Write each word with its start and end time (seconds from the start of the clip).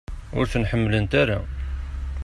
Ur 0.37 0.45
ten-ḥemmlent 0.51 1.11
ara? 1.21 1.39